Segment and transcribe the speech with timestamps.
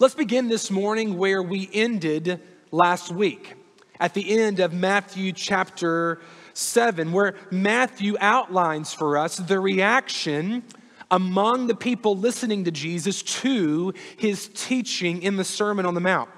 [0.00, 3.54] Let's begin this morning where we ended last week,
[3.98, 6.20] at the end of Matthew chapter
[6.54, 10.62] 7, where Matthew outlines for us the reaction
[11.10, 16.30] among the people listening to Jesus to his teaching in the Sermon on the Mount.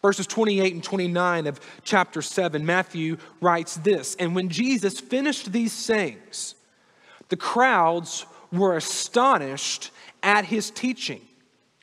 [0.00, 5.72] Verses 28 and 29 of chapter 7, Matthew writes this And when Jesus finished these
[5.72, 6.54] sayings,
[7.30, 9.90] the crowds were astonished
[10.22, 11.22] at his teaching,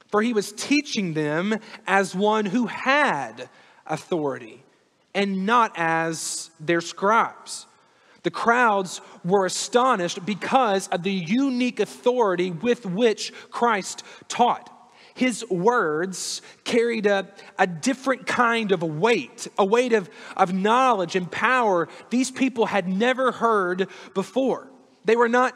[0.10, 3.50] for he was teaching them as one who had
[3.86, 4.64] authority
[5.14, 7.66] and not as their scribes.
[8.24, 14.76] The crowds were astonished because of the unique authority with which Christ taught.
[15.14, 21.30] His words carried a, a different kind of weight, a weight of, of knowledge and
[21.30, 24.70] power these people had never heard before.
[25.06, 25.56] They were not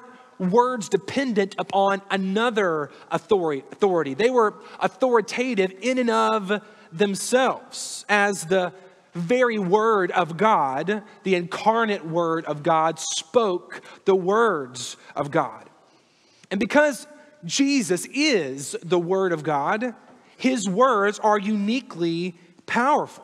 [0.51, 4.13] words dependent upon another authority.
[4.13, 8.73] They were authoritative in and of themselves as the
[9.13, 15.69] very word of God, the incarnate word of God, spoke the words of God.
[16.49, 17.07] And because
[17.45, 19.93] Jesus is the word of God,
[20.37, 23.23] his words are uniquely powerful.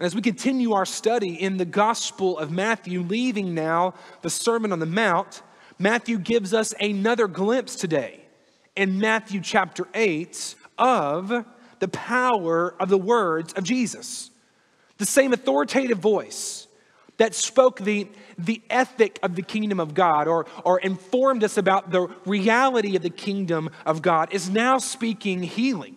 [0.00, 4.80] As we continue our study in the Gospel of Matthew, leaving now the Sermon on
[4.80, 5.42] the Mount,
[5.78, 8.20] Matthew gives us another glimpse today
[8.76, 11.44] in Matthew chapter 8 of
[11.80, 14.30] the power of the words of Jesus.
[14.98, 16.68] The same authoritative voice
[17.16, 18.08] that spoke the,
[18.38, 23.02] the ethic of the kingdom of God or, or informed us about the reality of
[23.02, 25.96] the kingdom of God is now speaking healing.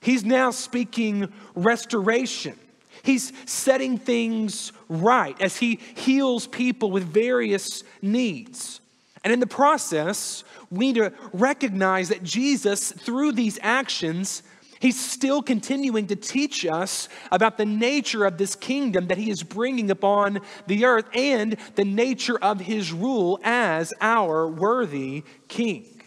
[0.00, 2.58] He's now speaking restoration.
[3.06, 8.80] He's setting things right as he heals people with various needs.
[9.22, 14.42] And in the process, we need to recognize that Jesus, through these actions,
[14.80, 19.42] He's still continuing to teach us about the nature of this kingdom that he is
[19.42, 26.02] bringing upon the earth and the nature of his rule as our worthy king.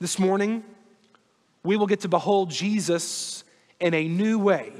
[0.00, 0.64] This morning,
[1.62, 3.42] we will get to behold Jesus
[3.80, 4.74] in a new way.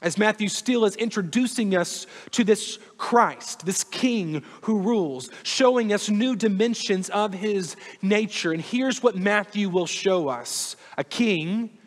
[0.00, 6.08] As Matthew still is introducing us to this Christ, this King who rules, showing us
[6.08, 8.52] new dimensions of his nature.
[8.52, 11.78] And here's what Matthew will show us a king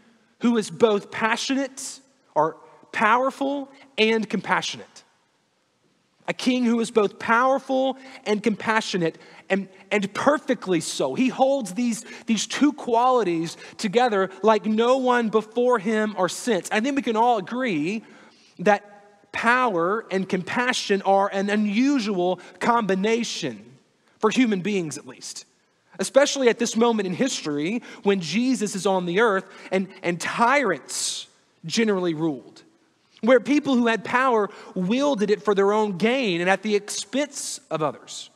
[0.41, 2.01] who is both passionate
[2.35, 2.57] or
[2.91, 4.90] powerful and compassionate.
[6.27, 9.17] A king who is both powerful and compassionate
[9.49, 11.15] and, and perfectly so.
[11.15, 16.69] He holds these, these two qualities together like no one before him or since.
[16.71, 18.03] I think we can all agree
[18.59, 23.65] that power and compassion are an unusual combination
[24.19, 25.45] for human beings, at least
[25.99, 31.27] especially at this moment in history when Jesus is on the earth and, and tyrants
[31.65, 32.63] generally ruled,
[33.21, 37.59] where people who had power wielded it for their own gain and at the expense
[37.69, 38.29] of others.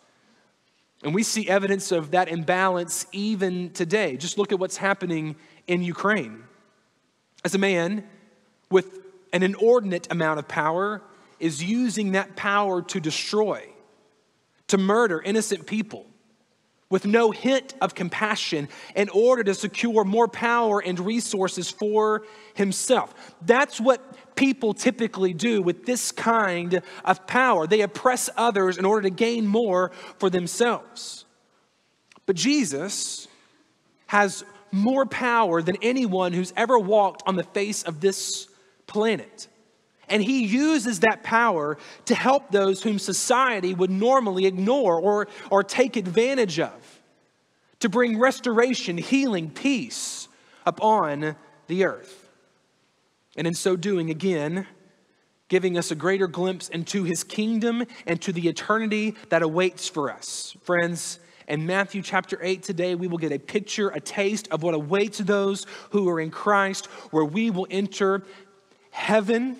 [1.03, 4.17] And we see evidence of that imbalance even today.
[4.17, 5.35] Just look at what's happening
[5.67, 6.43] in Ukraine.
[7.43, 8.03] As a man
[8.71, 8.99] with
[9.33, 11.01] an inordinate amount of power
[11.39, 13.67] is using that power to destroy,
[14.67, 16.05] to murder innocent people,
[16.89, 22.23] with no hint of compassion in order to secure more power and resources for
[22.53, 23.35] himself.
[23.41, 24.01] That's what
[24.35, 27.67] people typically do with this kind of power.
[27.67, 31.25] They oppress others in order to gain more for themselves.
[32.25, 33.27] But Jesus
[34.07, 38.47] has more power than anyone who's ever walked on the face of this
[38.87, 39.47] planet.
[40.09, 45.63] And he uses that power to help those whom society would normally ignore or, or
[45.63, 47.01] take advantage of,
[47.79, 50.27] to bring restoration, healing, peace
[50.65, 51.35] upon
[51.67, 52.24] the earth.
[53.35, 54.67] And in so doing, again,
[55.47, 60.11] giving us a greater glimpse into his kingdom and to the eternity that awaits for
[60.11, 60.55] us.
[60.63, 64.73] Friends, in Matthew chapter 8 today, we will get a picture, a taste of what
[64.73, 68.23] awaits those who are in Christ, where we will enter
[68.89, 69.57] heaven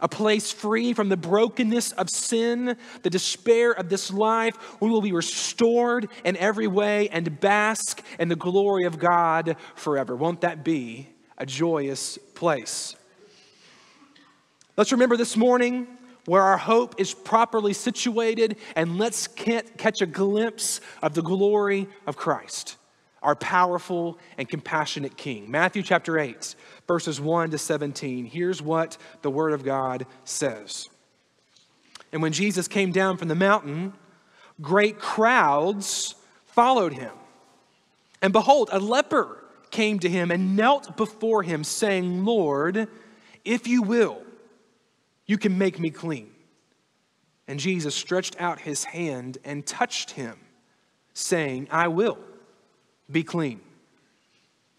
[0.00, 4.80] a place free from the brokenness of sin, the despair of this life.
[4.80, 10.16] We will be restored in every way and bask in the glory of God forever.
[10.16, 11.08] Won't that be
[11.38, 12.96] a joyous place?
[14.80, 15.86] Let's remember this morning
[16.24, 22.16] where our hope is properly situated, and let's catch a glimpse of the glory of
[22.16, 22.78] Christ,
[23.22, 25.50] our powerful and compassionate King.
[25.50, 26.54] Matthew chapter 8
[26.88, 28.24] verses 1 to 17.
[28.24, 30.88] Here's what the Word of God says.
[32.10, 33.92] And when Jesus came down from the mountain,
[34.62, 36.14] great crowds
[36.46, 37.12] followed him.
[38.22, 42.88] And behold, a leper came to him and knelt before him, saying, Lord,
[43.44, 44.22] if you will,
[45.30, 46.28] you can make me clean.
[47.46, 50.36] And Jesus stretched out his hand and touched him,
[51.14, 52.18] saying, I will
[53.08, 53.60] be clean.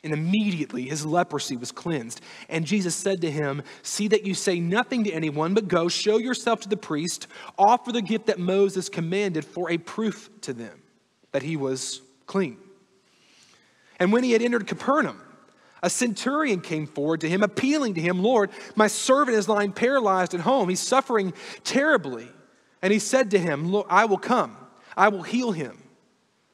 [0.03, 2.19] And immediately his leprosy was cleansed.
[2.49, 6.17] And Jesus said to him, See that you say nothing to anyone, but go, show
[6.17, 7.27] yourself to the priest,
[7.57, 10.81] offer the gift that Moses commanded for a proof to them
[11.31, 12.57] that he was clean.
[14.01, 15.21] And when he had entered Capernaum,
[15.83, 20.33] a centurion came forward to him, appealing to him, Lord, my servant is lying paralyzed
[20.33, 20.69] at home.
[20.69, 21.33] He's suffering
[21.63, 22.27] terribly.
[22.81, 24.57] And he said to him, Look, I will come,
[24.95, 25.77] I will heal him.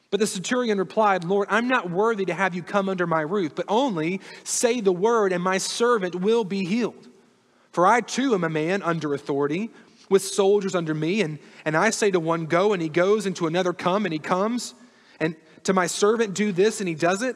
[0.10, 3.54] But the centurion replied, Lord, I'm not worthy to have you come under my roof,
[3.56, 7.10] but only say the word, and my servant will be healed.
[7.72, 9.70] For I too am a man under authority,
[10.10, 13.36] with soldiers under me, and, and I say to one, Go, and he goes, and
[13.36, 14.74] to another, Come, and he comes,
[15.20, 17.36] and to my servant, Do this, and he does it.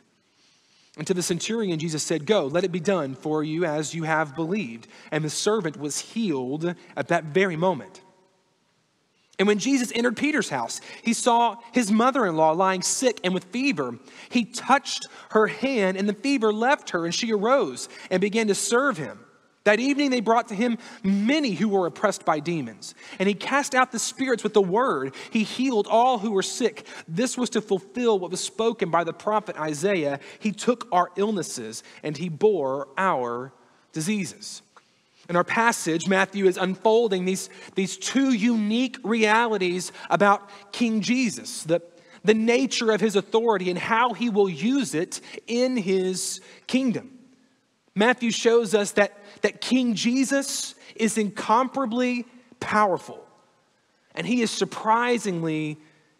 [0.97, 4.03] And to the centurion, Jesus said, Go, let it be done for you as you
[4.03, 4.87] have believed.
[5.11, 8.01] And the servant was healed at that very moment.
[9.39, 13.33] And when Jesus entered Peter's house, he saw his mother in law lying sick and
[13.33, 13.97] with fever.
[14.29, 18.55] He touched her hand, and the fever left her, and she arose and began to
[18.55, 19.19] serve him.
[19.63, 23.75] That evening they brought to him many who were oppressed by demons, and he cast
[23.75, 25.13] out the spirits with the word.
[25.29, 26.87] He healed all who were sick.
[27.07, 30.19] This was to fulfill what was spoken by the prophet Isaiah.
[30.39, 33.53] He took our illnesses and he bore our
[33.93, 34.63] diseases.
[35.29, 41.81] In our passage, Matthew is unfolding these, these two unique realities about King Jesus the,
[42.23, 47.19] the nature of his authority and how he will use it in his kingdom.
[47.95, 52.25] Matthew shows us that, that King Jesus is incomparably
[52.59, 53.25] powerful
[54.15, 55.77] and he is surprisingly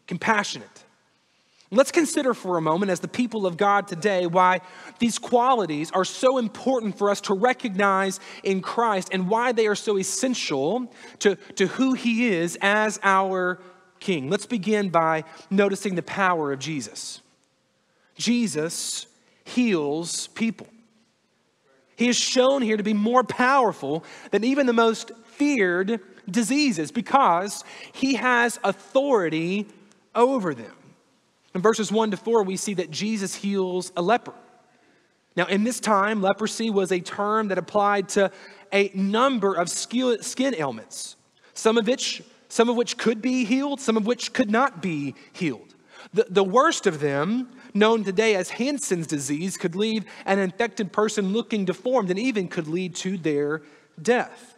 [0.07, 0.83] compassionate.
[1.73, 4.59] Let's consider for a moment, as the people of God today, why
[4.99, 9.75] these qualities are so important for us to recognize in Christ and why they are
[9.75, 13.61] so essential to, to who He is as our
[14.01, 14.29] King.
[14.29, 17.21] Let's begin by noticing the power of Jesus.
[18.15, 19.07] Jesus
[19.45, 20.67] heals people.
[22.01, 27.63] He is shown here to be more powerful than even the most feared diseases because
[27.93, 29.67] he has authority
[30.15, 30.73] over them.
[31.53, 34.33] In verses 1 to 4, we see that Jesus heals a leper.
[35.35, 38.31] Now, in this time, leprosy was a term that applied to
[38.73, 41.17] a number of skin ailments,
[41.53, 45.13] some of which, some of which could be healed, some of which could not be
[45.33, 45.75] healed.
[46.15, 51.33] The, the worst of them, known today as Hansen's disease, could leave an infected person
[51.33, 53.61] looking deformed and even could lead to their
[54.01, 54.57] death.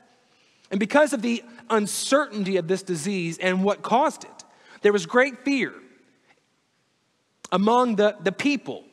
[0.72, 4.44] And because of the uncertainty of this disease and what caused it,
[4.82, 5.74] there was great fear
[7.52, 8.84] among the, the people.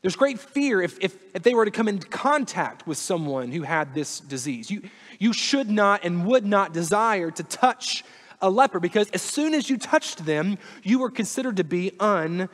[0.00, 3.62] There's great fear if, if, if they were to come into contact with someone who
[3.62, 4.70] had this disease.
[4.70, 4.82] You,
[5.18, 8.04] you should not and would not desire to touch
[8.40, 12.48] a leper because as soon as you touched them, you were considered to be unclean.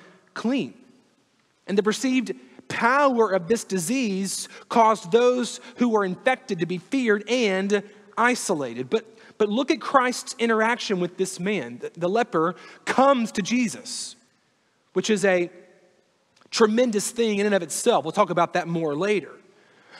[1.66, 2.32] And the perceived
[2.68, 7.82] power of this disease caused those who were infected to be feared and
[8.16, 8.90] isolated.
[8.90, 9.06] But,
[9.38, 11.78] but look at Christ's interaction with this man.
[11.78, 14.16] The, the leper comes to Jesus
[14.94, 15.50] which is a
[16.50, 18.04] tremendous thing in and of itself.
[18.04, 19.32] We'll talk about that more later.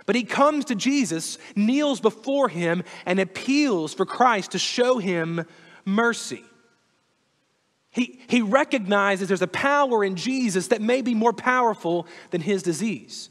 [0.07, 5.45] But he comes to Jesus, kneels before him, and appeals for Christ to show him
[5.85, 6.45] mercy.
[7.95, 12.65] He, he recognizes there's a power in Jesus that may be more powerful than his
[12.65, 13.31] disease.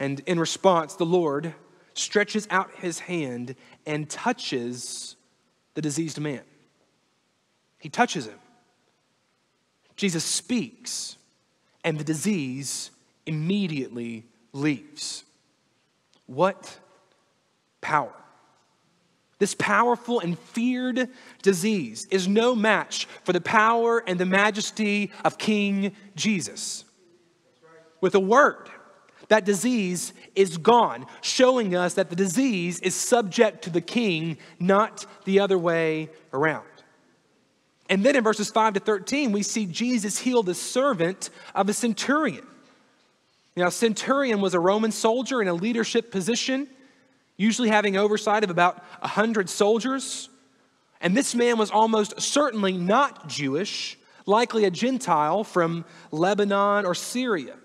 [0.00, 1.54] And in response, the Lord
[1.94, 3.54] stretches out his hand
[3.86, 5.14] and touches
[5.74, 6.42] the diseased man.
[7.78, 8.38] He touches him.
[9.94, 11.16] Jesus speaks,
[11.84, 12.90] and the disease
[13.26, 15.22] immediately leaves.
[16.26, 16.80] What
[17.80, 18.23] power!
[19.38, 21.08] This powerful and feared
[21.42, 26.84] disease is no match for the power and the majesty of King Jesus.
[28.00, 28.68] With a word,
[29.28, 35.06] that disease is gone, showing us that the disease is subject to the king, not
[35.24, 36.66] the other way around.
[37.88, 41.72] And then in verses 5 to 13, we see Jesus heal the servant of a
[41.72, 42.46] centurion.
[43.56, 46.68] Now, centurion was a Roman soldier in a leadership position.
[47.36, 50.28] Usually having oversight of about 100 soldiers.
[51.00, 57.56] And this man was almost certainly not Jewish, likely a Gentile from Lebanon or Syria.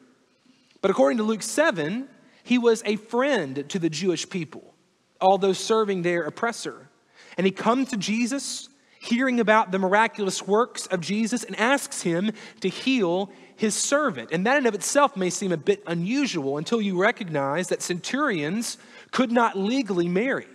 [0.82, 2.08] But according to Luke 7,
[2.44, 4.74] he was a friend to the Jewish people,
[5.22, 6.90] although serving their oppressor.
[7.38, 12.32] And he comes to Jesus, hearing about the miraculous works of Jesus, and asks him
[12.62, 14.32] to heal his servant.
[14.32, 18.78] And that in of itself may seem a bit unusual until you recognize that centurions
[19.12, 20.48] could not legally marry.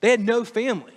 [0.00, 0.92] They had no family.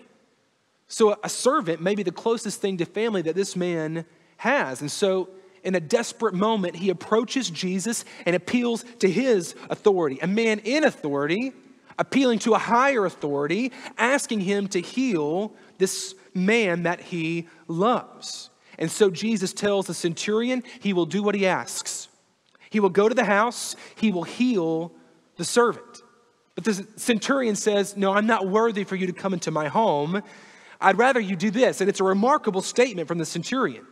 [0.87, 4.05] So a servant may be the closest thing to family that this man
[4.37, 4.81] has.
[4.81, 5.29] And so
[5.63, 10.19] in a desperate moment, he approaches Jesus and appeals to his authority.
[10.21, 11.53] A man in authority
[11.97, 18.49] appealing to a higher authority, asking him to heal this man that he loves.
[18.77, 22.07] And so Jesus tells the centurion he will do what he asks.
[22.69, 24.93] He will go to the house, he will heal
[25.35, 26.01] the servant.
[26.55, 30.21] But the centurion says, No, I'm not worthy for you to come into my home.
[30.81, 31.81] I'd rather you do this.
[31.81, 33.85] And it's a remarkable statement from the centurion.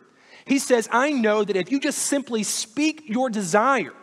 [0.45, 3.93] He says, I know that if you just simply speak your desire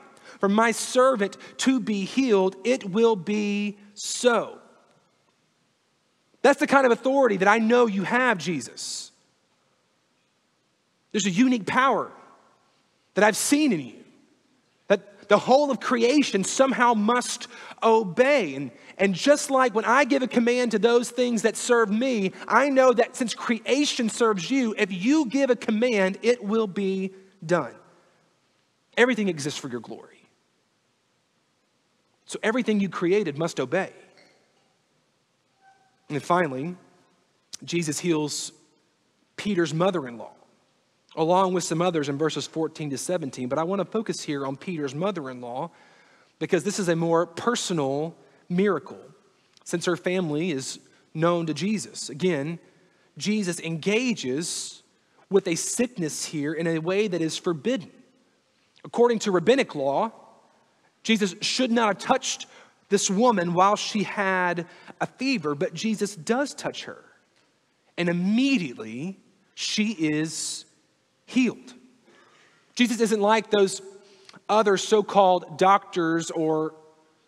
[0.40, 4.58] for my servant to be healed, it will be so.
[6.42, 9.11] That's the kind of authority that I know you have, Jesus.
[11.12, 12.12] There's a unique power
[13.14, 14.03] that I've seen in you.
[15.28, 17.49] The whole of creation somehow must
[17.83, 18.54] obey.
[18.54, 22.33] And, and just like when I give a command to those things that serve me,
[22.47, 27.12] I know that since creation serves you, if you give a command, it will be
[27.45, 27.75] done.
[28.97, 30.28] Everything exists for your glory.
[32.26, 33.93] So everything you created must obey.
[36.09, 36.76] And then finally,
[37.64, 38.52] Jesus heals
[39.37, 40.33] Peter's mother in law,
[41.16, 43.49] along with some others in verses 14 to 17.
[43.49, 45.71] But I want to focus here on Peter's mother in law
[46.38, 48.16] because this is a more personal
[48.49, 49.00] miracle
[49.64, 50.80] since her family is
[51.14, 52.11] known to Jesus.
[52.11, 52.59] Again,
[53.16, 54.83] Jesus engages
[55.30, 57.90] with a sickness here in a way that is forbidden.
[58.85, 60.12] According to rabbinic law,
[61.02, 62.47] Jesus should not have touched
[62.88, 64.66] this woman while she had
[65.00, 67.02] a fever, but Jesus does touch her.
[67.97, 69.18] And immediately
[69.54, 70.64] she is
[71.26, 71.75] healed.
[72.75, 73.81] Jesus isn't like those
[74.49, 76.75] other so called doctors or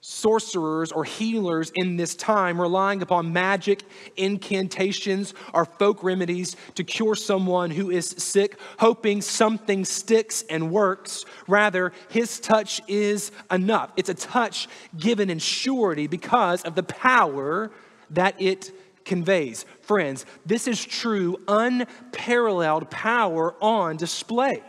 [0.01, 3.83] sorcerers or healers in this time, relying upon magic,
[4.17, 11.25] incantations, or folk remedies to cure someone who is sick, hoping something sticks and works.
[11.49, 13.91] Rather, his touch is enough.
[13.97, 17.73] It's a touch given in surety because of the power
[18.11, 18.71] that it
[19.07, 19.65] conveys.
[19.81, 24.63] Friends, this is true, unparalleled power on display.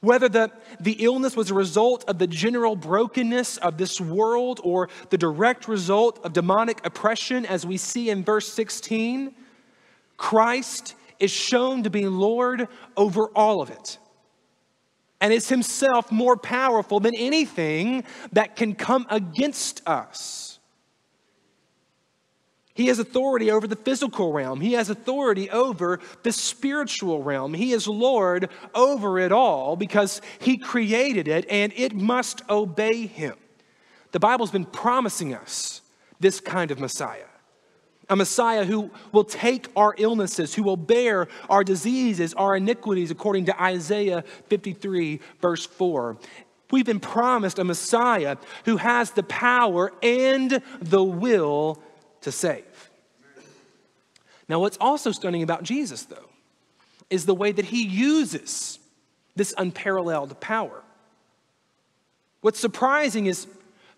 [0.00, 4.90] Whether the, the illness was a result of the general brokenness of this world or
[5.08, 9.34] the direct result of demonic oppression, as we see in verse 16,
[10.18, 13.98] Christ is shown to be Lord over all of it.
[15.22, 20.53] And is himself more powerful than anything that can come against us.
[22.74, 24.60] He has authority over the physical realm.
[24.60, 27.54] He has authority over the spiritual realm.
[27.54, 33.36] He is Lord over it all because He created it and it must obey Him.
[34.10, 35.82] The Bible's been promising us
[36.18, 37.26] this kind of Messiah
[38.10, 43.46] a Messiah who will take our illnesses, who will bear our diseases, our iniquities, according
[43.46, 46.18] to Isaiah 53, verse 4.
[46.70, 51.82] We've been promised a Messiah who has the power and the will
[52.24, 52.90] to save.
[54.48, 56.28] Now, what's also stunning about Jesus, though,
[57.08, 58.78] is the way that he uses
[59.36, 60.82] this unparalleled power.
[62.40, 63.46] What's surprising is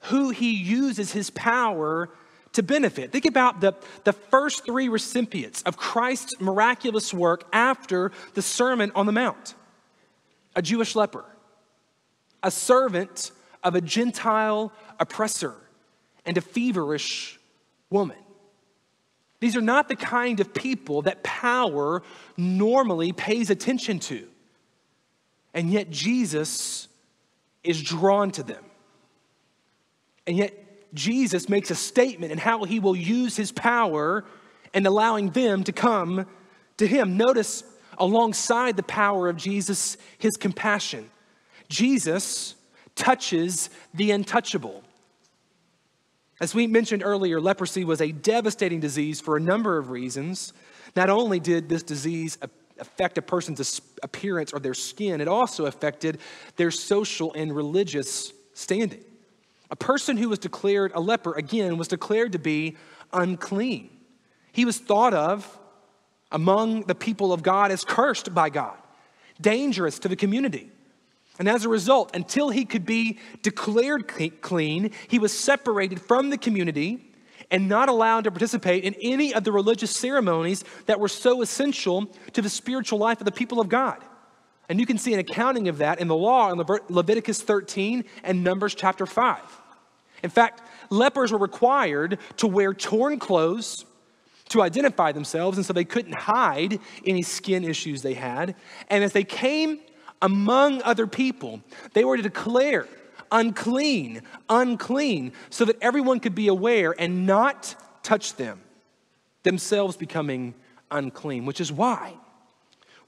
[0.02, 2.10] who he uses his power
[2.52, 3.12] to benefit.
[3.12, 9.06] Think about the, the first three recipients of Christ's miraculous work after the Sermon on
[9.06, 9.54] the Mount
[10.54, 11.24] a Jewish leper,
[12.42, 13.30] a servant
[13.62, 15.54] of a Gentile oppressor,
[16.24, 17.35] and a feverish
[17.90, 18.16] woman.
[19.40, 22.02] These are not the kind of people that power
[22.36, 24.26] normally pays attention to.
[25.52, 26.88] And yet Jesus
[27.62, 28.64] is drawn to them.
[30.26, 34.24] And yet Jesus makes a statement in how he will use his power
[34.72, 36.26] and allowing them to come
[36.78, 37.16] to him.
[37.16, 37.64] Notice
[37.98, 41.10] alongside the power of Jesus, his compassion.
[41.68, 42.54] Jesus
[42.94, 44.82] touches the untouchable.
[46.40, 50.52] As we mentioned earlier, leprosy was a devastating disease for a number of reasons.
[50.94, 52.38] Not only did this disease
[52.78, 56.18] affect a person's appearance or their skin, it also affected
[56.56, 59.02] their social and religious standing.
[59.70, 62.76] A person who was declared a leper, again, was declared to be
[63.12, 63.90] unclean.
[64.52, 65.58] He was thought of
[66.30, 68.76] among the people of God as cursed by God,
[69.40, 70.70] dangerous to the community.
[71.38, 74.08] And as a result, until he could be declared
[74.40, 77.12] clean, he was separated from the community
[77.50, 82.06] and not allowed to participate in any of the religious ceremonies that were so essential
[82.32, 84.02] to the spiritual life of the people of God.
[84.68, 88.42] And you can see an accounting of that in the law in Leviticus 13 and
[88.42, 89.38] Numbers chapter 5.
[90.24, 93.84] In fact, lepers were required to wear torn clothes
[94.48, 98.54] to identify themselves, and so they couldn't hide any skin issues they had.
[98.88, 99.80] And as they came
[100.22, 101.60] among other people,
[101.92, 102.86] they were to declare
[103.30, 108.60] unclean, unclean, so that everyone could be aware and not touch them,
[109.42, 110.54] themselves becoming
[110.90, 112.14] unclean, which is why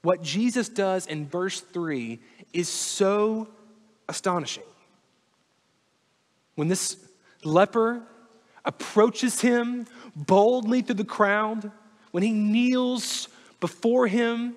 [0.01, 2.19] what Jesus does in verse 3
[2.53, 3.47] is so
[4.07, 4.63] astonishing.
[6.55, 6.97] When this
[7.43, 8.01] leper
[8.65, 11.71] approaches him boldly through the crowd,
[12.11, 13.27] when he kneels
[13.59, 14.55] before him,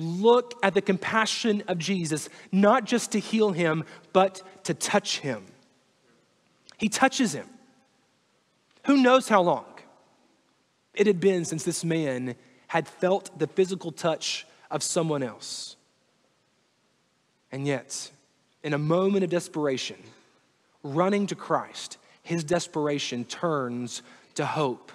[0.00, 5.44] look at the compassion of Jesus, not just to heal him, but to touch him.
[6.78, 7.46] He touches him.
[8.86, 9.66] Who knows how long
[10.94, 12.34] it had been since this man
[12.68, 15.76] had felt the physical touch of someone else.
[17.52, 18.10] And yet,
[18.62, 19.96] in a moment of desperation,
[20.82, 24.02] running to Christ, his desperation turns
[24.36, 24.92] to hope.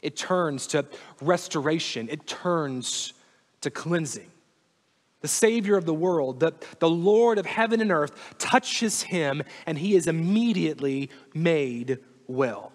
[0.00, 0.86] It turns to
[1.20, 2.08] restoration.
[2.08, 3.12] It turns
[3.62, 4.30] to cleansing.
[5.20, 9.78] The Savior of the world, the, the Lord of heaven and earth, touches him and
[9.78, 12.72] he is immediately made well.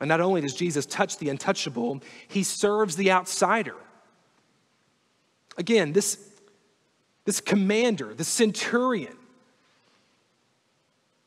[0.00, 3.74] And not only does Jesus touch the untouchable, he serves the outsider.
[5.56, 6.18] Again, this,
[7.24, 9.16] this commander, the centurion,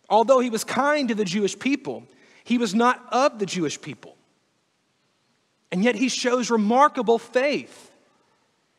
[0.09, 2.05] although he was kind to the Jewish people,
[2.45, 4.15] he was not of the Jewish people.
[5.71, 7.90] And yet he shows remarkable faith.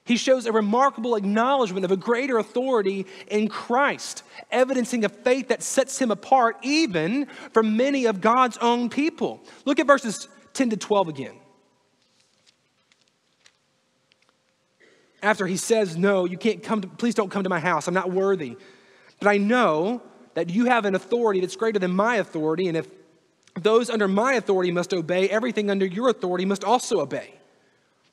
[0.04, 5.62] He shows a remarkable acknowledgement of a greater authority in Christ, evidencing a faith that
[5.62, 9.40] sets him apart even from many of God's own people.
[9.64, 11.34] Look at verses 10 to 12 again.
[15.22, 17.86] After he says, No, you can't come to, please don't come to my house.
[17.86, 18.56] I'm not worthy.
[19.20, 20.02] But I know
[20.34, 22.88] that you have an authority that's greater than my authority, and if
[23.60, 27.34] those under my authority must obey, everything under your authority must also obey.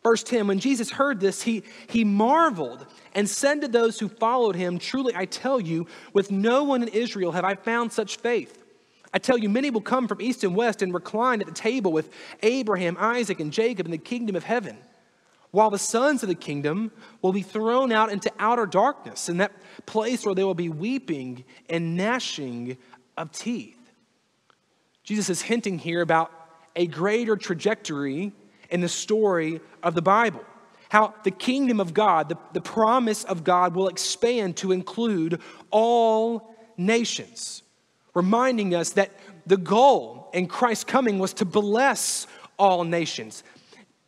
[0.04, 4.56] Verse 10 When Jesus heard this, he, he marveled and said to those who followed
[4.56, 8.58] him, Truly I tell you, with no one in Israel have I found such faith.
[9.14, 11.92] I tell you, many will come from east and west and recline at the table
[11.92, 12.12] with
[12.44, 14.78] Abraham, Isaac, and Jacob in the kingdom of heaven,
[15.50, 16.92] while the sons of the kingdom
[17.24, 19.52] will be thrown out into outer darkness, in that
[19.88, 22.78] place where there will be weeping and gnashing
[23.18, 23.76] of teeth.
[25.04, 26.32] Jesus is hinting here about
[26.76, 28.32] a greater trajectory
[28.70, 30.44] in the story of the Bible.
[30.90, 36.56] How the kingdom of God, the, the promise of God, will expand to include all
[36.78, 37.62] nations,
[38.16, 39.12] reminding us that
[39.46, 42.26] the goal in Christ's coming was to bless
[42.58, 43.44] all nations.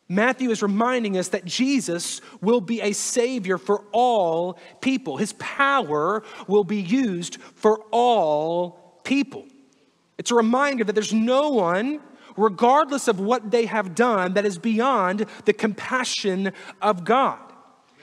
[0.09, 5.15] Matthew is reminding us that Jesus will be a savior for all people.
[5.17, 9.45] His power will be used for all people.
[10.17, 12.01] It's a reminder that there's no one
[12.37, 17.39] regardless of what they have done, that is beyond the compassion of God.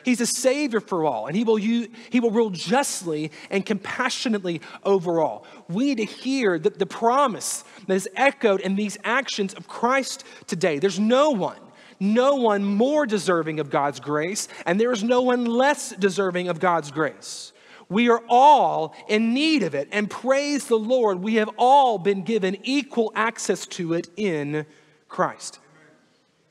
[0.05, 4.61] He's a savior for all, and he will, use, he will rule justly and compassionately
[4.85, 5.45] over all.
[5.69, 10.25] We need to hear the, the promise that is echoed in these actions of Christ
[10.47, 10.79] today.
[10.79, 11.59] There's no one,
[12.01, 16.61] no one more deserving of God's grace, and there is no one less deserving of
[16.61, 17.53] God's grace.
[17.89, 19.89] We are all in need of it.
[19.93, 24.67] And praise the Lord, we have all been given equal access to it in
[25.09, 25.59] Christ.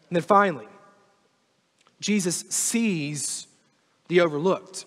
[0.10, 0.68] And then finally,
[2.00, 3.48] Jesus sees
[4.08, 4.86] the overlooked.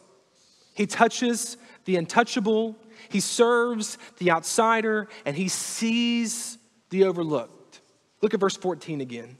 [0.75, 2.77] He touches the untouchable,
[3.09, 6.59] he serves the outsider, and he sees
[6.91, 7.81] the overlooked.
[8.23, 9.37] Look at verse 14 again.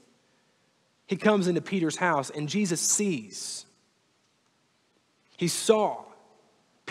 [1.07, 3.65] He comes into Peter's house, and Jesus sees.
[5.37, 6.03] He saw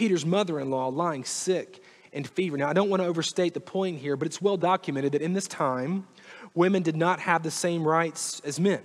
[0.00, 1.82] Peter's mother in law lying sick
[2.14, 2.56] and fever.
[2.56, 5.34] Now, I don't want to overstate the point here, but it's well documented that in
[5.34, 6.06] this time,
[6.54, 8.80] women did not have the same rights as men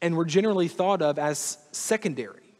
[0.00, 2.54] and were generally thought of as secondary.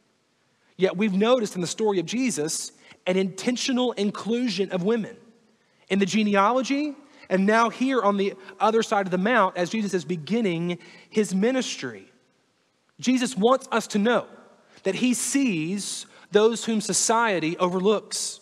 [0.77, 2.73] Yet we've noticed in the story of Jesus
[3.07, 5.17] an intentional inclusion of women
[5.89, 6.97] in the genealogy
[7.29, 10.79] and now here on the other side of the mount as Jesus is beginning
[11.11, 12.11] his ministry.
[12.99, 14.27] Jesus wants us to know
[14.83, 18.41] that he sees those whom society overlooks.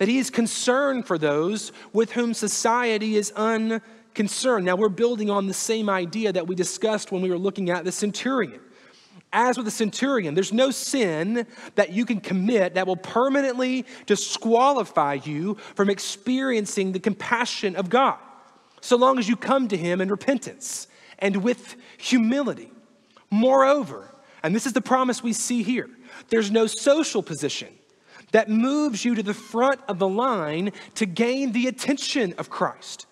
[0.00, 4.64] that he is concerned for those with whom society is unconcerned.
[4.64, 7.84] Now, we're building on the same idea that we discussed when we were looking at
[7.84, 8.60] the centurion.
[9.30, 15.18] As with the centurion, there's no sin that you can commit that will permanently disqualify
[15.22, 18.16] you from experiencing the compassion of God,
[18.80, 22.72] so long as you come to him in repentance and with humility.
[23.30, 24.08] Moreover,
[24.42, 25.90] and this is the promise we see here,
[26.28, 27.68] there's no social position
[28.32, 33.06] that moves you to the front of the line to gain the attention of Christ.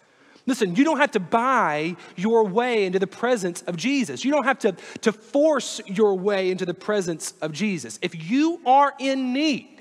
[0.47, 4.25] Listen, you don't have to buy your way into the presence of Jesus.
[4.25, 7.99] You don't have to, to force your way into the presence of Jesus.
[8.01, 9.79] If you are in need,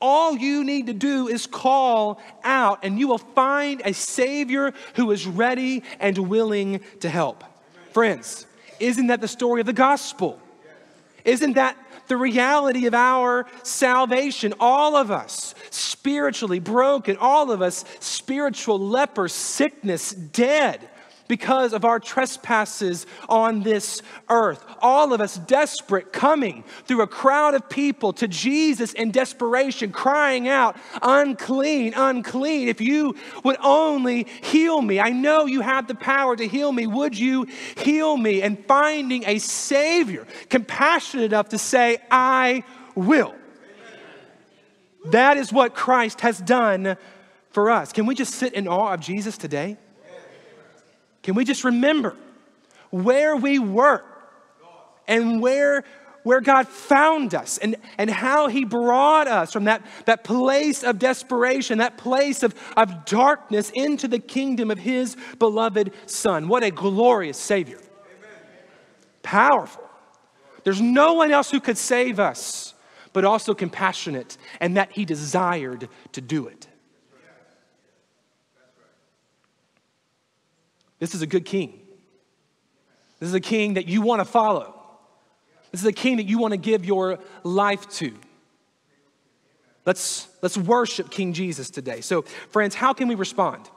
[0.00, 5.10] all you need to do is call out, and you will find a Savior who
[5.10, 7.44] is ready and willing to help.
[7.92, 8.46] Friends,
[8.80, 10.40] isn't that the story of the gospel?
[11.24, 11.76] Isn't that
[12.08, 14.54] the reality of our salvation.
[14.60, 20.88] All of us spiritually broken, all of us spiritual lepers, sickness, dead
[21.28, 24.64] because of our trespasses on this earth.
[24.80, 30.48] All of us desperate, coming through a crowd of people to Jesus in desperation, crying
[30.48, 32.68] out, Unclean, unclean.
[32.68, 36.86] If you would only heal me, I know you have the power to heal me.
[36.86, 38.42] Would you heal me?
[38.42, 43.34] And finding a Savior compassionate enough to say, I will.
[45.06, 46.96] That is what Christ has done
[47.50, 47.92] for us.
[47.92, 49.76] Can we just sit in awe of Jesus today?
[51.26, 52.14] Can we just remember
[52.90, 54.04] where we were
[55.08, 55.82] and where,
[56.22, 61.00] where God found us and, and how He brought us from that, that place of
[61.00, 66.46] desperation, that place of, of darkness into the kingdom of His beloved Son?
[66.46, 67.80] What a glorious Savior!
[69.24, 69.82] Powerful.
[70.62, 72.72] There's no one else who could save us,
[73.12, 76.65] but also compassionate, and that He desired to do it.
[80.98, 81.80] This is a good king.
[83.20, 84.74] This is a king that you want to follow.
[85.72, 88.14] This is a king that you want to give your life to.
[89.84, 92.00] Let's, let's worship King Jesus today.
[92.00, 93.70] So, friends, how can we respond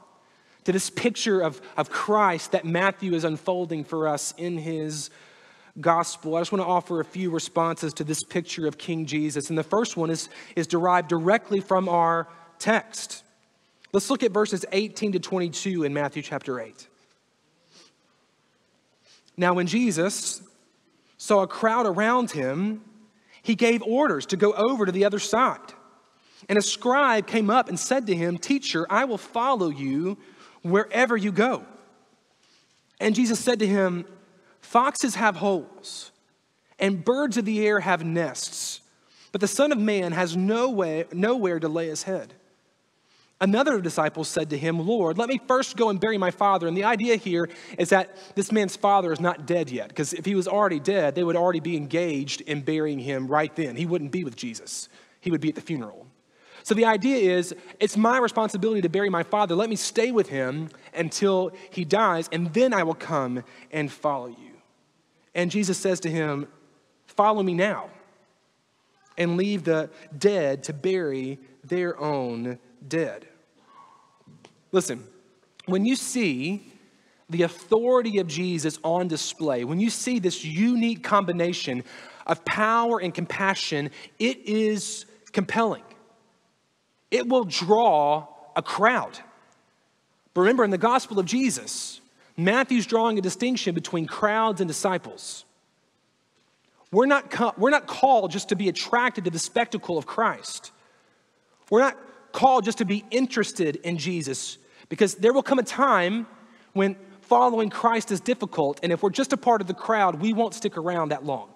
[0.64, 5.10] to this picture of, of Christ that Matthew is unfolding for us in his
[5.80, 6.34] gospel?
[6.34, 9.50] I just want to offer a few responses to this picture of King Jesus.
[9.50, 12.26] And the first one is, is derived directly from our
[12.58, 13.22] text.
[13.92, 16.88] Let's look at verses 18 to 22 in Matthew chapter 8.
[19.40, 20.42] Now, when Jesus
[21.16, 22.82] saw a crowd around him,
[23.42, 25.72] he gave orders to go over to the other side.
[26.50, 30.18] And a scribe came up and said to him, Teacher, I will follow you
[30.60, 31.64] wherever you go.
[33.00, 34.04] And Jesus said to him,
[34.60, 36.12] Foxes have holes,
[36.78, 38.82] and birds of the air have nests,
[39.32, 42.34] but the Son of Man has no way, nowhere to lay his head.
[43.42, 46.68] Another disciple said to him, Lord, let me first go and bury my father.
[46.68, 47.48] And the idea here
[47.78, 51.14] is that this man's father is not dead yet, because if he was already dead,
[51.14, 53.76] they would already be engaged in burying him right then.
[53.76, 54.88] He wouldn't be with Jesus,
[55.20, 56.06] he would be at the funeral.
[56.62, 59.54] So the idea is, it's my responsibility to bury my father.
[59.54, 64.28] Let me stay with him until he dies, and then I will come and follow
[64.28, 64.52] you.
[65.34, 66.46] And Jesus says to him,
[67.06, 67.88] Follow me now,
[69.16, 73.26] and leave the dead to bury their own dead.
[74.72, 75.04] Listen,
[75.66, 76.72] when you see
[77.28, 81.84] the authority of Jesus on display, when you see this unique combination
[82.26, 85.82] of power and compassion, it is compelling.
[87.10, 89.18] It will draw a crowd.
[90.34, 92.00] But remember, in the gospel of Jesus,
[92.36, 95.44] Matthew's drawing a distinction between crowds and disciples.
[96.92, 100.72] We're not, we're not called just to be attracted to the spectacle of Christ.
[101.68, 101.96] We're not
[102.32, 104.58] called just to be interested in Jesus
[104.90, 106.26] because there will come a time
[106.74, 110.34] when following Christ is difficult, and if we're just a part of the crowd, we
[110.34, 111.48] won't stick around that long.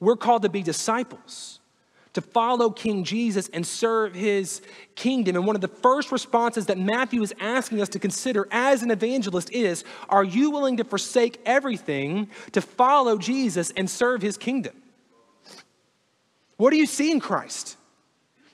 [0.00, 1.60] We're called to be disciples,
[2.12, 4.62] to follow King Jesus and serve his
[4.94, 5.34] kingdom.
[5.36, 8.90] And one of the first responses that Matthew is asking us to consider as an
[8.90, 14.74] evangelist is Are you willing to forsake everything to follow Jesus and serve his kingdom?
[16.56, 17.76] What do you see in Christ?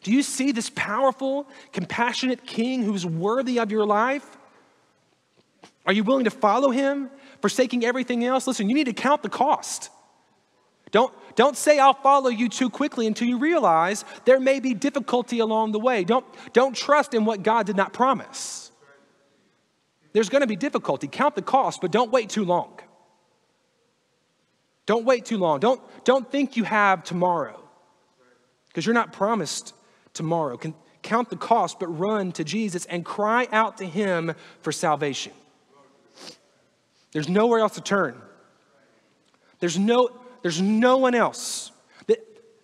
[0.02, 4.36] Do you see this powerful, compassionate king who's worthy of your life?
[5.86, 8.46] Are you willing to follow him, forsaking everything else?
[8.46, 9.90] Listen, you need to count the cost.
[10.90, 15.38] Don't, don't say, I'll follow you too quickly until you realize there may be difficulty
[15.40, 16.04] along the way.
[16.04, 18.70] Don't, don't trust in what God did not promise.
[20.12, 21.08] There's going to be difficulty.
[21.08, 22.80] Count the cost, but don't wait too long.
[24.86, 25.60] Don't wait too long.
[25.60, 27.62] Don't, don't think you have tomorrow
[28.68, 29.74] because you're not promised
[30.18, 30.58] tomorrow.
[30.58, 35.32] Can count the cost, but run to Jesus and cry out to him for salvation.
[37.12, 38.20] There's nowhere else to turn.
[39.60, 40.10] There's no,
[40.42, 41.72] there's no one else.
[42.08, 42.18] That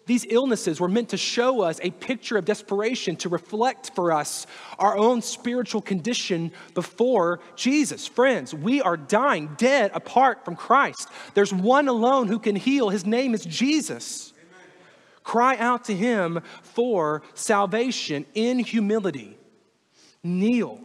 [0.06, 4.46] These illnesses were meant to show us a picture of desperation, to reflect for us
[4.78, 8.06] our own spiritual condition before Jesus.
[8.06, 11.08] Friends, we are dying, dead apart from Christ.
[11.32, 12.90] There's one alone who can heal.
[12.90, 14.33] His name is Jesus.
[15.24, 19.36] Cry out to him for salvation in humility.
[20.22, 20.80] Kneel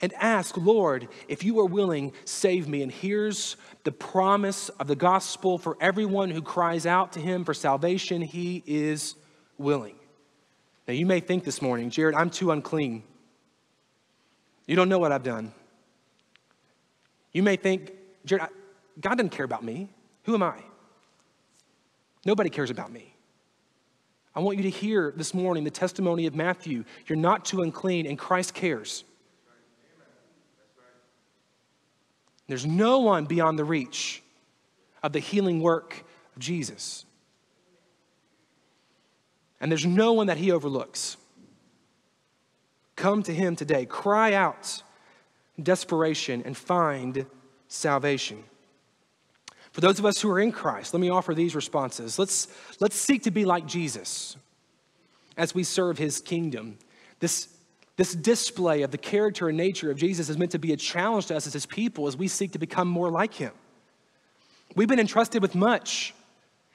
[0.00, 2.82] and ask, Lord, if you are willing, save me.
[2.82, 7.54] And here's the promise of the gospel for everyone who cries out to him for
[7.54, 8.22] salvation.
[8.22, 9.14] He is
[9.56, 9.96] willing.
[10.86, 13.02] Now, you may think this morning, Jared, I'm too unclean.
[14.66, 15.52] You don't know what I've done.
[17.32, 17.92] You may think,
[18.24, 18.48] Jared,
[19.00, 19.88] God doesn't care about me.
[20.24, 20.58] Who am I?
[22.24, 23.14] Nobody cares about me.
[24.34, 26.84] I want you to hear this morning the testimony of Matthew.
[27.06, 29.04] You're not too unclean, and Christ cares.
[32.46, 34.22] There's no one beyond the reach
[35.02, 37.04] of the healing work of Jesus.
[39.60, 41.16] And there's no one that he overlooks.
[42.96, 43.86] Come to him today.
[43.86, 44.82] Cry out
[45.56, 47.26] in desperation and find
[47.68, 48.44] salvation.
[49.78, 52.18] For those of us who are in Christ, let me offer these responses.
[52.18, 52.48] Let's,
[52.80, 54.36] let's seek to be like Jesus
[55.36, 56.78] as we serve his kingdom.
[57.20, 57.46] This
[57.94, 61.26] this display of the character and nature of Jesus is meant to be a challenge
[61.26, 63.52] to us as his people as we seek to become more like him.
[64.74, 66.12] We've been entrusted with much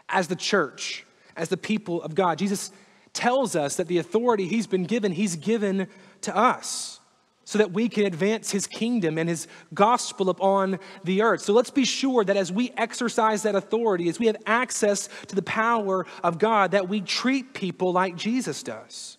[0.07, 2.37] as the church, as the people of God.
[2.37, 2.71] Jesus
[3.11, 5.89] tells us that the authority he's been given, he's given
[6.21, 7.01] to us
[7.45, 11.41] so that we can advance his kingdom and his gospel upon the earth.
[11.41, 15.35] So let's be sure that as we exercise that authority, as we have access to
[15.35, 19.17] the power of God, that we treat people like Jesus does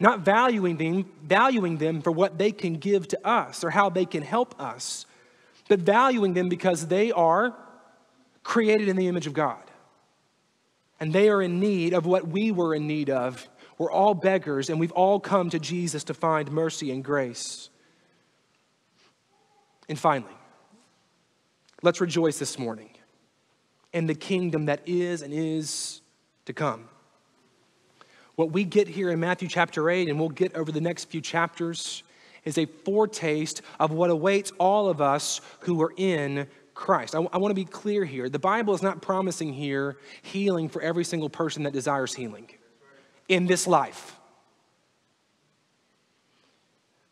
[0.00, 4.04] not valuing them, valuing them for what they can give to us or how they
[4.04, 5.06] can help us,
[5.68, 7.54] but valuing them because they are
[8.44, 9.62] created in the image of God.
[11.00, 13.48] And they are in need of what we were in need of.
[13.78, 17.70] We're all beggars, and we've all come to Jesus to find mercy and grace.
[19.88, 20.32] And finally,
[21.82, 22.90] let's rejoice this morning
[23.92, 26.00] in the kingdom that is and is
[26.46, 26.88] to come.
[28.34, 31.20] What we get here in Matthew chapter 8, and we'll get over the next few
[31.20, 32.02] chapters,
[32.44, 37.14] is a foretaste of what awaits all of us who are in Christ.
[37.14, 38.28] I, I want to be clear here.
[38.28, 42.48] The Bible is not promising here healing for every single person that desires healing
[43.28, 44.16] in this life.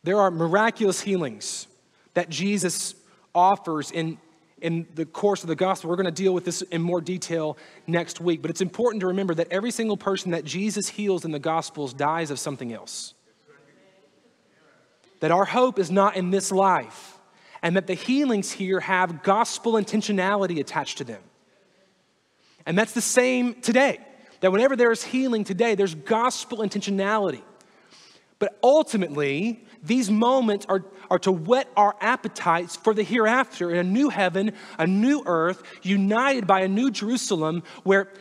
[0.02, 1.66] There are miraculous healings
[2.14, 2.94] that Jesus
[3.34, 4.18] offers in
[4.60, 5.90] in the course of the gospel.
[5.90, 8.40] We're going to deal with this in more detail next week.
[8.40, 11.92] But it's important to remember that every single person that Jesus heals in the gospels
[11.92, 13.14] dies of something else.
[15.20, 17.18] That our hope is not in this life,
[17.62, 21.22] and that the healings here have gospel intentionality attached to them.
[22.66, 23.98] And that's the same today.
[24.40, 27.42] That whenever there is healing today, there's gospel intentionality.
[28.38, 33.84] But ultimately, these moments are, are to whet our appetites for the hereafter in a
[33.84, 38.12] new heaven, a new earth, united by a new Jerusalem where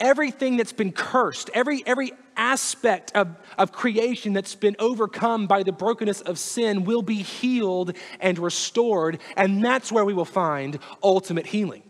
[0.00, 5.72] everything that's been cursed, every, every aspect of, of creation that's been overcome by the
[5.72, 9.18] brokenness of sin will be healed and restored.
[9.36, 11.82] And that's where we will find ultimate healing.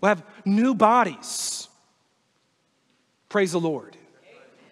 [0.00, 1.63] We'll have new bodies.
[3.34, 3.96] Praise the Lord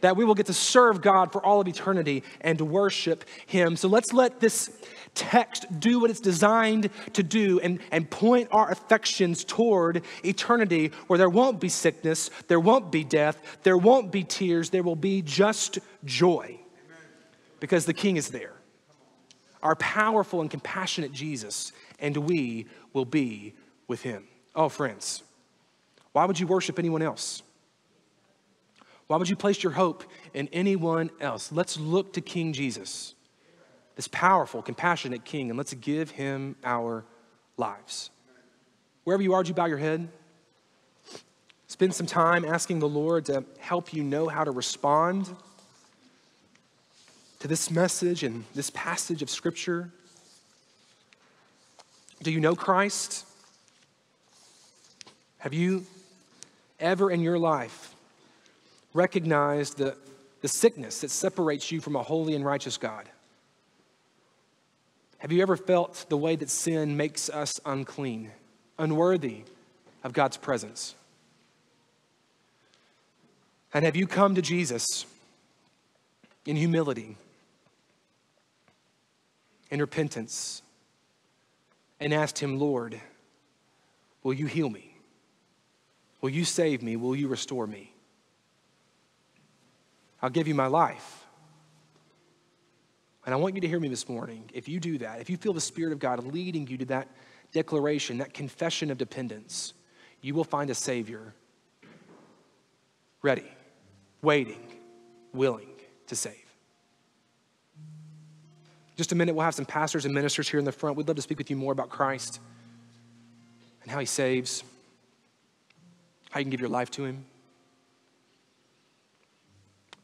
[0.03, 3.75] that we will get to serve God for all of eternity and worship Him.
[3.75, 4.71] So let's let this
[5.17, 11.19] text do what it's designed to do and, and point our affections toward eternity where
[11.19, 15.23] there won't be sickness, there won't be death, there won't be tears, there will be
[15.23, 16.57] just joy
[17.59, 18.55] because the King is there.
[19.61, 23.55] Our powerful and compassionate Jesus, and we will be
[23.89, 24.29] with Him.
[24.55, 25.25] Oh, friends,
[26.13, 27.43] why would you worship anyone else?
[29.13, 31.53] Why would you place your hope in anyone else?
[31.53, 33.15] Let's look to King Jesus,
[33.95, 37.05] this powerful, compassionate King, and let's give him our
[37.59, 38.09] lives.
[39.05, 40.09] Wherever you are, would you bow your head?
[41.67, 45.29] Spend some time asking the Lord to help you know how to respond
[47.41, 49.91] to this message and this passage of Scripture.
[52.23, 53.27] Do you know Christ?
[55.37, 55.85] Have you
[56.81, 57.92] ever in your life
[58.95, 59.97] recognize the,
[60.41, 63.09] the sickness that separates you from a holy and righteous God?
[65.19, 68.33] Have you ever felt the way that sin makes us unclean,
[68.79, 69.43] unworthy
[70.03, 70.97] of God's presence?
[73.73, 75.07] And have you come to Jesus
[76.45, 77.17] in humility,
[79.71, 80.63] in repentance,
[82.01, 83.01] and asked Him, Lord,
[84.25, 84.97] will you heal me?
[86.21, 86.97] Will you save me?
[86.97, 87.92] Will you restore me?
[90.23, 91.27] I'll give you my life.
[93.25, 94.51] And I want you to hear me this morning.
[94.53, 97.09] If you do that, if you feel the Spirit of God leading you to that
[97.53, 99.75] declaration, that confession of dependence,
[100.21, 101.35] you will find a Savior
[103.23, 103.47] ready,
[104.23, 104.67] waiting,
[105.33, 105.69] willing
[106.09, 106.35] to save.
[108.97, 110.97] Just a minute, we'll have some pastors and ministers here in the front.
[110.97, 112.41] We'd love to speak with you more about Christ
[113.83, 114.65] and how he saves,
[116.31, 117.25] how you can give your life to him.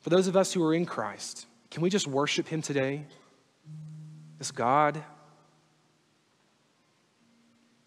[0.01, 3.05] For those of us who are in Christ, can we just worship him today?
[4.39, 5.03] This God,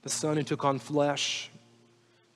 [0.04, 1.50] the Son who took on flesh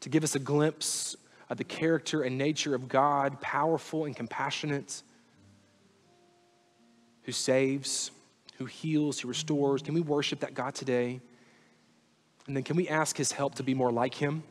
[0.02, 1.16] to give us a glimpse
[1.50, 5.04] of the character and nature of God, powerful and compassionate,
[7.24, 8.12] who saves,
[8.58, 9.82] who heals, who restores.
[9.82, 11.20] Can we worship that God today?
[12.48, 14.44] And then can we ask his help to be more like him?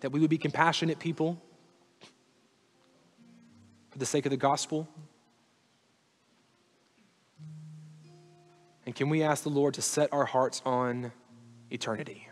[0.00, 1.40] That we would be compassionate people
[3.92, 4.88] for the sake of the gospel?
[8.86, 11.12] And can we ask the Lord to set our hearts on
[11.70, 12.26] eternity?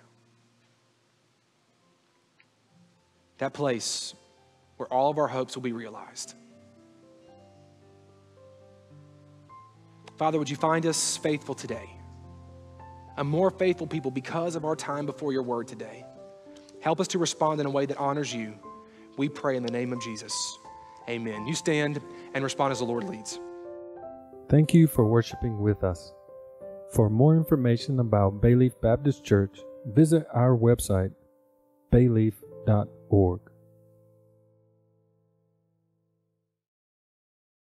[3.38, 4.14] That place
[4.78, 6.34] where all of our hopes will be realized.
[10.16, 11.88] Father, would you find us faithful today?
[13.16, 16.04] A more faithful people because of our time before your word today.
[16.80, 18.54] Help us to respond in a way that honors you.
[19.18, 20.58] We pray in the name of Jesus.
[21.10, 21.46] Amen.
[21.46, 22.00] You stand
[22.34, 23.40] and respond as the Lord leads.
[24.48, 26.12] Thank you for worshiping with us.
[26.92, 31.12] For more information about Bayleaf Baptist Church, visit our website,
[31.92, 33.40] bayleaf.org.